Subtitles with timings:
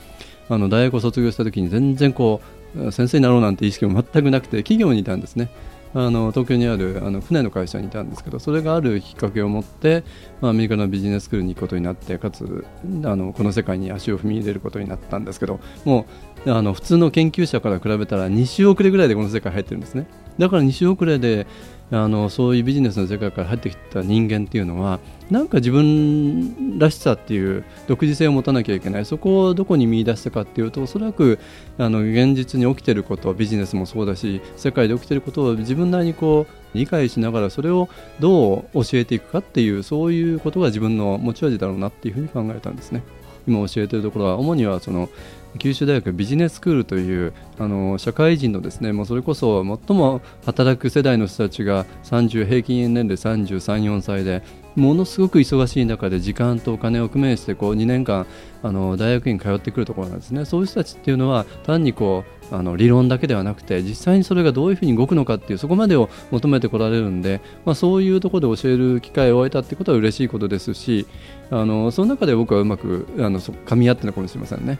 [0.51, 2.41] あの大学を卒業した時に全然こ
[2.75, 5.49] う先生になろうなんて意識も全くなくて企業にいたんですね。
[5.93, 10.05] あの東京にあるあの船の会社にいたんですけどそれがあるきっかけを持って、
[10.39, 12.65] まあ、アメリカのビジネススクールに行くことになってかつ
[13.03, 16.05] あのこの世界に足を踏み入れることになったんですけども
[16.45, 20.07] うあの普通の研究者から比べたら2週遅れぐらいでこの世界入ってるんですね。
[20.37, 21.45] だから2週遅れで
[21.91, 31.39] あのそういうビジネスの世界から入ってきた人間っていうのはなんか自分らしさっていう独自性を持たなきゃいけないそこをどこに見出したかっていうとおそらく
[31.77, 43.03] あの現実に起きてることビジネスもそうだし世界で起きてることを自分なりにこう理解しながらそれをどう教えていくかっていうそういうことが自分の持ち味だろうなっていうふうに考えたんですね。
[43.47, 45.09] 今教えてるところは主にはその
[45.57, 54.43] 九州大学ビジネススクールというあの社会人のですねもうそれこそ最も働く世代の人たちが30平均年齢33、4歳で
[54.75, 58.25] ものすごく忙しい中で時間とお金を工面してこう2年間
[58.63, 71.07] あの大学院通ってくるところなんですねそういう人たちっていうのは単にこうあの理論だけではなくて実際にそれがどういうふうに動くのかっていうそこまでを求めてこられるんで、まあ、そういうところで教える機会を得たってことは嬉しいことですし
[71.49, 74.79] あのその中で僕はうまくあのそ噛み合ってるのかもしれませんね。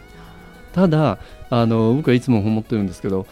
[0.72, 1.18] ただ
[1.54, 3.26] あの僕はいつも思ってるんですけど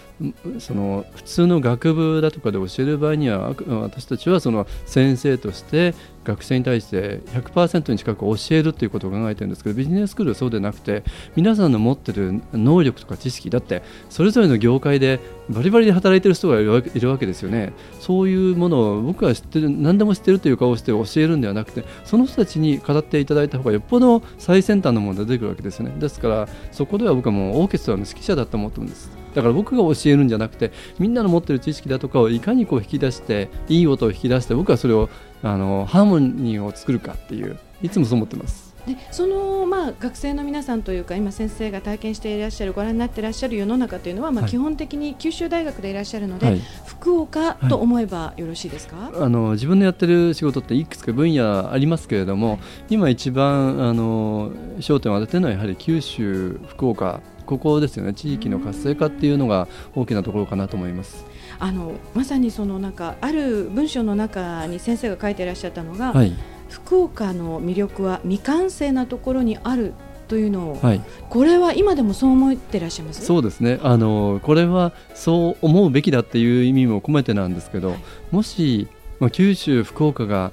[0.58, 5.94] その普通の学部だとかで教える場合には私たちはその先生として
[6.25, 11.03] 学生に対して100%に近く教えるということを考えてるんですけどビジネススクールはそうでなくて
[11.34, 17.72] 皆さんの持ってる能力とか知識だってそれぞれの業界でバリバリで働いてる人がいるわけいるわけですよね。
[18.00, 25.94] そういうものを僕は知ってる何でも知ってるという顔をして教えるんではなくてその人たちに語っていただいた方がよっぽど最先端のものが出てくるわけですよね。
[25.98, 29.10] ですからそこでは僕はもうオーケストラの指揮者だと思ってるんです。
[29.34, 35.09] だから僕が教えるんじゃなくてみんなの持ってる知識だとかをいかにこう引き出していい音を引き出して僕はそれを
[35.43, 38.71] あのハーモニーを作るかっていういつもそう思ってます。
[38.87, 44.50] でそのまあ学生の皆さんというか今先生が体験していらっしゃるご覧になっていらっしゃる世の中というのはまあはい。
[44.50, 46.60] 基本的に九州大学でいらっしゃるので、はい。
[46.87, 52.59] 福岡と思えばよろしいですか、あの自分のやってる仕事っていくつか分野ありますけれども
[52.91, 58.15] 今一番あの焦点を当ててるのはやはり九州福岡ここですよね。
[58.15, 59.66] 地域の活性化っていうのが
[59.97, 61.27] 大きなところかなと思います。
[61.59, 66.33] あのまさにそのなんかある文章の中に先生が書いていらっしゃったのが、はい、
[66.69, 69.92] 福岡の魅力は未完成なところにある
[70.28, 73.27] というのを、はい、これは今でもそう思ってらっしゃいます？
[73.27, 73.80] そうですね。
[73.83, 77.97] あのこれはそう思うべきだっていう意味も込めてなんですけど、
[78.30, 78.86] もし、
[79.19, 80.53] まあ、九州福岡が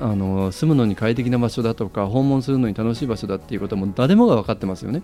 [0.00, 5.02] あの住むのに快適な場所だとか訪問するのに楽しい場所だっていうことはもう誰もが分かってますよね。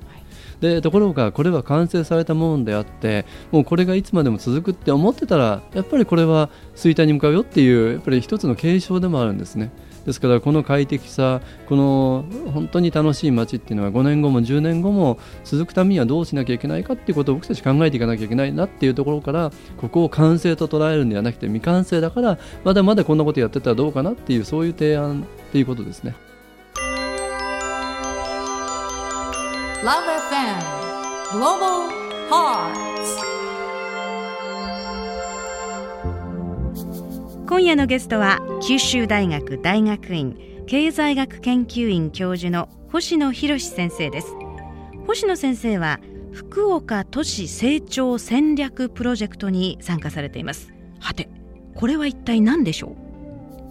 [0.61, 9.71] でところがこれは完成されたものであってもうこれがいつまでも続くって思ってたらやっぱりこれは衰退に向かうよっていうやっぱり一つの継承でもあるんですね。
[10.05, 26.15] ですからこの快適さこの本当に楽しい街っていうのは5年後も10年後も続くためにはどうしなきゃいけないかっていうことを僕たち考えていかなきゃいけないなっていうところからここを完成と捉えるんではなくて未完成だからまだまだこんなことやってたらどうかなっていうそういう提案っていうことですね。
[29.85, 30.63] Love FM
[31.33, 31.91] Global
[32.31, 33.32] Hearts
[37.53, 44.35] 今夜のゲストは九州大学大学院経済学研究院教授の星野博先生です。
[45.07, 46.01] 星野先生は
[46.33, 50.73] 福岡都市成長戦略プロジェクトに参加されています。
[50.99, 51.29] はて
[51.75, 52.97] これは一体何でしょ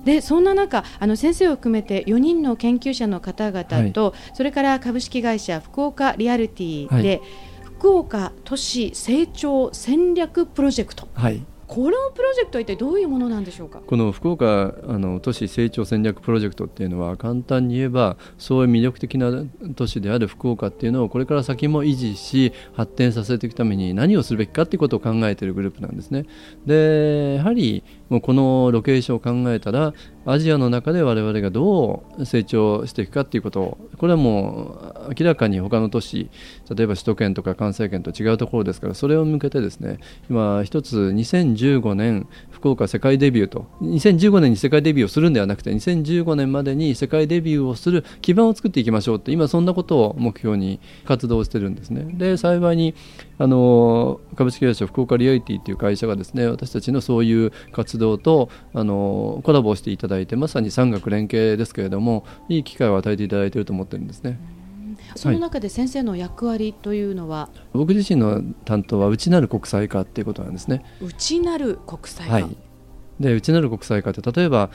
[0.03, 0.05] う？
[0.05, 7.21] でそんな中あの先生を含めて4人の研究者の方々と、それから株式会社福岡リアルティで、はい。
[7.63, 11.07] 福岡都市成長戦略プロジェクト。
[11.15, 13.79] はいこのプロジェクトは一体どういうものなんでしょうか？
[13.79, 19.45] この福岡あの都市成長戦略プロジェクトっていうのは簡単に言えばそういう魅力的な
[19.77, 26.25] 都市である福岡っていうのをこれから先も維持し発展させていくために何をするべきかっていうことを考えているグループなんですね。
[26.65, 29.93] でやはりもうこのロケーションを考えたら
[30.25, 36.29] アジアの中で我々がどう成長していくかっていうことをこれはもう明らかに他の都市
[36.75, 52.05] 例えば首都圏とか関西圏と違うところですからそれを向けてですね今一つ2015年福岡世界デビューと2015年に世界デビューをするんではなくて2015年までに世界デビューをする基盤を作っていきましょうって今そんなことを目標に活動してるんですね。
[52.13, 52.93] で幸いに
[53.41, 64.39] あの株式会社福岡リアリティっていう会社がですね私たちのそういう活動とあのコラボをしていただいてまさに産学連携ですけれどもいい機会を与えていただいていると思ってるんですね。
[65.15, 70.85] その中で先生の役割というのは、僕自身の担当は内なる国際化っていうことなんですね。
[71.01, 72.57] 内なる国際化、はい、
[73.19, 74.69] で内なる国際化って例えば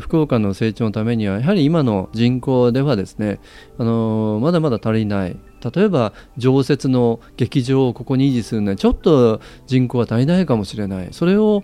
[0.00, 3.38] 福岡の成長のためにはやはり今の人口ではですね
[3.78, 11.08] あのまだまだ足りない例えば常設の劇場をここに維持するのはちょっと人口は足りないかもしれない。
[11.12, 11.62] それを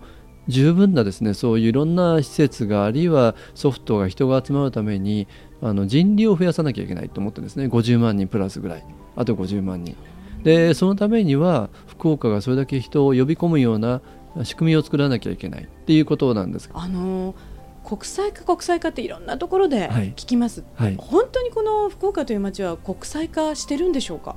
[0.48, 5.26] 十分なですねそういういろんな施設があるいはソフトが人が集まるために
[5.62, 7.66] あの人流を増やさなきゃいけないと思ってですね。
[7.66, 8.84] 50万人プラスぐらい。
[9.16, 9.96] あと50万人。
[10.42, 14.02] でそのためには福岡がそれだけ人を呼び込むような
[14.42, 16.68] 仕組みを作らなきゃいけないっていうことなんです。
[16.74, 17.34] あの
[17.84, 20.12] 国際化国際化っていろんなところではい。
[20.12, 24.36] 聞きます、はい、本当にこの福岡という街は国際化してるんでしょうか、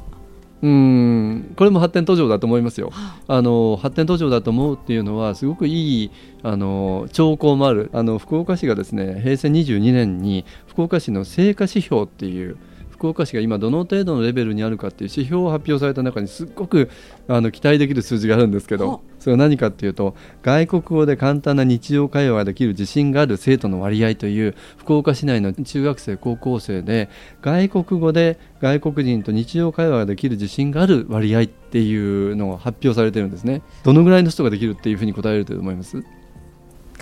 [0.61, 2.89] うーんこれも発展途上だと思いますよ。
[2.91, 3.41] はあ。
[3.41, 6.11] の発展途上だと思うっていうのはすごくいい
[6.43, 7.89] あの兆候もある。
[7.93, 12.57] あの福岡市がですね平成22年に福岡市の成果指標っていう
[12.89, 16.89] 福岡市が今どの程度のレベルにあるかっていう指標を発表された中にすっごく
[17.27, 27.09] あの期待できる数字があるんですけはどそれは何かっていうと外国語で簡単な日常会話ができる自信がある生徒の割合という福岡市内の中学生高校生で
[27.41, 33.63] 外国語で外国人と日常会話ができる自信がある割合っていうのが発表されてるんですね。
[33.83, 36.01] どのぐらいの人ができるっていうふうに答えると思います？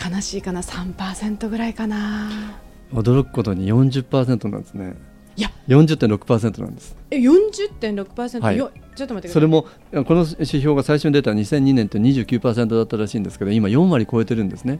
[0.03, 2.59] 悲しいかな？3%ぐらいかな？
[2.91, 4.95] 驚くことに40%なんですね
[5.35, 5.51] いや。
[5.67, 6.95] 40.6%なんです。
[7.11, 8.57] え40.6%、はい。
[8.57, 9.31] よちょっと待ってください。
[9.31, 9.63] それも
[10.05, 14.79] この指標が最初に出た2002年って29%だったらしいんですけど今4割超えてるんですね。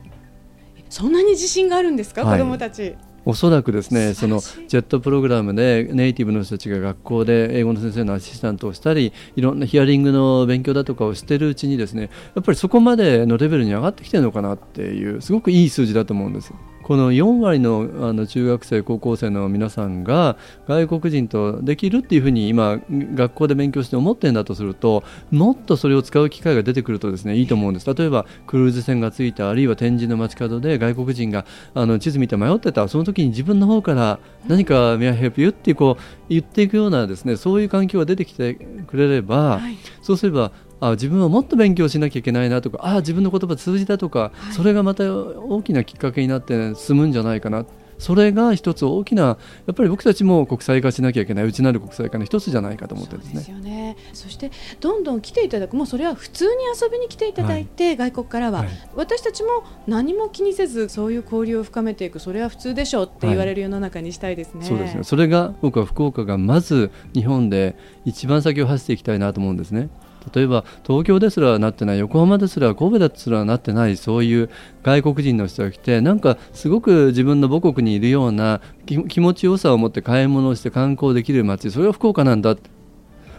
[0.89, 2.39] そんなに自信があるんですか、はい。
[2.39, 2.95] 子どもたち。
[3.25, 16.53] おそらくですねそのジェットプログラムでネイティブの人たちが学校で英語の先生のアシスタントをしたりいろんなヒアリングの勉強だとかをしてるうちにですねやっぱりそこまでのレベルに上がってきてるのかなっていうすごくいい数字だと思うんです
[16.85, 27.91] この4割のあの中学生高校生の皆さんが外国人とできるっていうふうに今学校で勉強して思ってるんだとするともっとそれを使う機会が出てくるとですねいいと思うんです。
[27.91, 32.87] 例えばクルーズ船がついたあるいは展示の街角で外国人があの地図見て迷ってた。
[32.87, 39.77] その時に自分の方から何か「May I help you?」ってこう言っていくようなですねそういう環境が出てきてくれれば、はい。
[40.03, 47.65] そうすればあ自分はもっと勉強しなきゃいけないなとかあ自分の言葉通じたとか、それがまた大きなきっかけになって進むんじゃないかな。
[47.97, 49.37] それが一つ大きなや
[49.71, 53.41] っぱり僕たちも国際化しなきゃいけない内なる国際化の一つじゃないかと思ってるんですね。
[53.41, 53.69] そうです。
[53.69, 53.97] よね。
[54.13, 54.51] そして
[54.81, 55.77] どんどん来ていただく。
[55.77, 58.69] もうそれは普通に遊びに来ていただいて、外国からは、はい。
[58.95, 64.65] 私たちも何も気にせずそういう交流を深めていくそれは普通でしょうって言われる世の中にしたいですね。
[64.65, 65.03] そうですね。
[65.03, 69.89] それが僕は福岡がまず日本で一番先を走っていきたいなと思うんですね。
[70.33, 74.49] 例えば東京ですらなってない横浜ですら神戸ですらなってないそういう
[74.83, 82.55] 外国人の人が来てなんかすごく自分の母国にいるような気持ちよさを持って買い物をして観光できる街それが福岡なんだ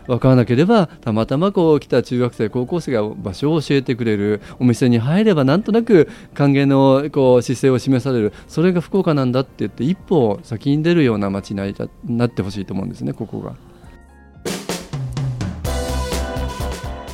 [0.07, 11.75] 分からなければたまたまこう来た中学生高校生が場所を教えてくれるお店に入ればなんとなく歓迎のこう姿勢を示されるそれが福岡なんだって言って一歩先に出るような街に
[12.05, 13.55] なってほしいと思うんですねここが。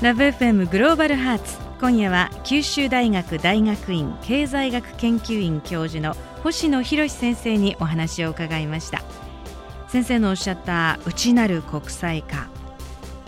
[0.02, 1.58] ラブ f m グローバルハーツ。
[1.80, 9.00] 今夜は九州大学大学院経済学研究院教授の星野博先生にお話を伺いました。
[9.86, 12.48] 先生のおっしゃった内なる国際化。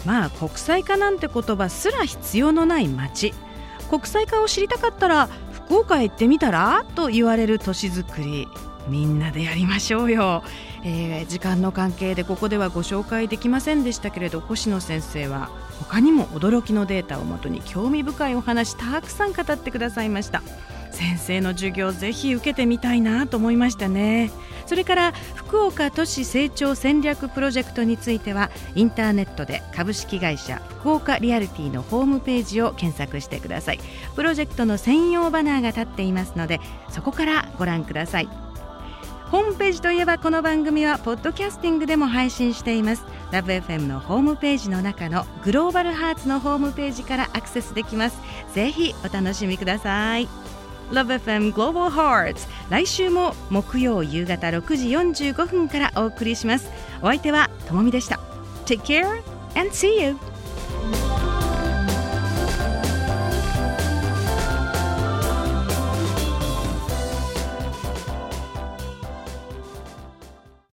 [0.04, 3.34] まあ国際化なんて言葉すら必要のない街。
[3.88, 6.84] 国際化を知りたかったら福岡へ行ってみたら？
[6.96, 8.48] と言われる都市づくり。
[8.88, 10.42] みんなでやりましょうよ、
[10.84, 20.42] えー、時間の関係でここではご紹介できませんでしたけれど星野先生は他にも驚きのデータをもとに興味深いお話たくさん語ってくださいました。
[20.90, 24.30] 先生の授業ぜひ受けてみたいなと思いましたね。
[24.64, 33.80] それから福岡都市成長戦略プロジェクトについてはインターネットで株式会社福岡リアリティのホームページを検索してください。
[34.14, 36.60] プロジェクトの専用バナーが立っていますので
[36.90, 38.43] そこからご覧ください。
[39.34, 43.04] ホームページといえばこの番組はポッドキャスティングでも配信しています。
[43.32, 48.18] ラブ f m のホームページの中のグローバルハーツのホームページからアクセスできます。
[48.54, 50.28] ぜひお楽しみください。
[50.92, 56.70] LoveFM Global Hearts 来週も木曜夕方6時45分からお送りします。
[57.02, 58.20] お相手はともみでした。
[58.66, 59.20] Take care
[59.56, 60.33] and see you!